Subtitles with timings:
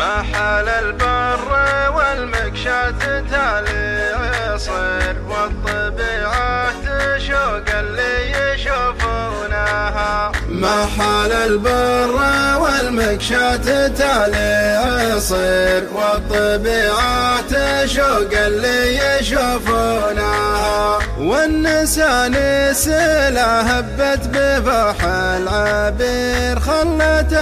[0.00, 1.50] محل البر
[1.96, 10.32] والمكشات تالي عصر والطبيعة تشوق اللي يشوفونها.
[10.48, 12.16] محل البر
[12.60, 13.64] والمكشات
[13.98, 20.98] تالي عصر والطبيعة تشوق اللي يشوفونها.
[21.18, 22.34] والنسان
[22.74, 27.34] سلا هبت بفرح العبير خلت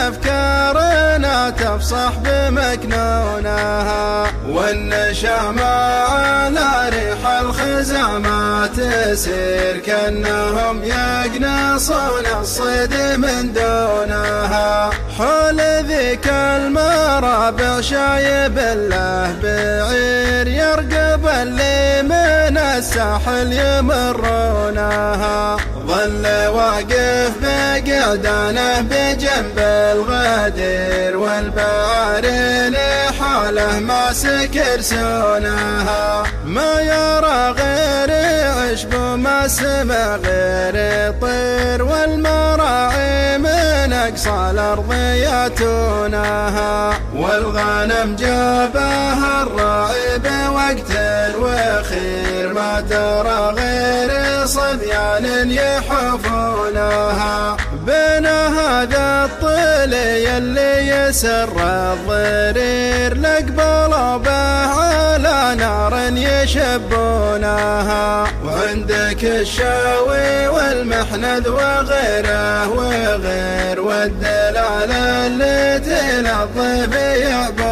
[1.51, 14.91] تفصح بمكنونها والنشامة على ريح الخزامة تسير كأنهم يقنصون الصيد من دونها.
[15.19, 21.98] حول ذيك المرابع شايب له بعير يرقب اللي من
[22.79, 25.57] الساحل يمرونها.
[25.87, 32.77] ظل واقف بقعدانه بجنب الغدير والبعرين
[33.21, 36.23] حاله ما سكر سونها.
[36.45, 38.11] ما يرى غير
[38.59, 40.77] عشب وما سمع غير
[41.21, 44.93] طير والمراعي من أقصى الأرض
[45.25, 46.99] ياتونها.
[47.15, 50.91] والغنم جابها الراعي بوقت
[51.41, 52.28] وخير
[52.81, 54.11] ترى غير
[54.47, 57.57] صبيان يحفونها.
[57.87, 68.27] بين هذا الطلي اللي يسر الضرير لقبلوا به على نار يشبونها.
[68.45, 77.68] وعندك الشاوي والمحنذ وغيره وغير والدلال اللي تنظف يعبونها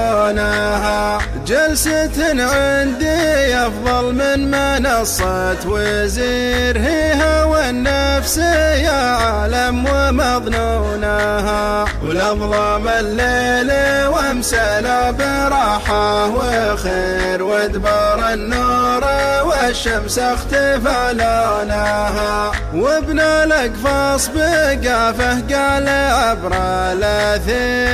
[1.46, 11.84] جلسة عندي أفضل من منصة وزير هي هوى النفس يا عالم ومظنونها.
[12.04, 13.72] والأظلام الليل
[14.08, 19.04] وأمسنا براحة وخير وإدبار النور
[19.44, 26.52] والشمس اختفى لونها وابن الأقفاص بقافه قال عبر
[26.92, 27.85] الاثير غني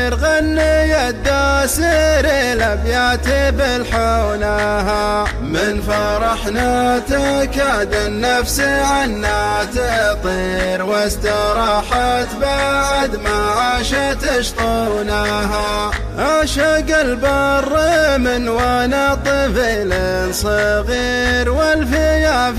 [1.08, 16.98] الداسر الابيات بالحونها من فرحنا تكاد النفس عنا تطير واستراحت بعد ما عاشت شطونها عشق
[17.00, 17.78] البر
[18.18, 19.94] من وأنا طفل
[20.34, 22.52] صغير والفيا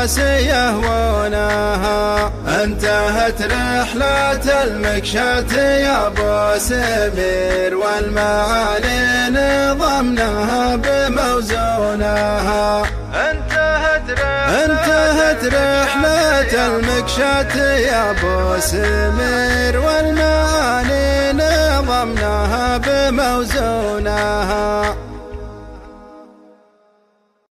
[0.00, 12.82] الناس يهوونها انتهت رحلة المكشات يا أبو سمير والمعاني نظمناها بموزونها
[13.14, 24.96] انتهت رحلة انتهت رحلة المكشات يا أبو سمير والمعاني نظمناها بموزونها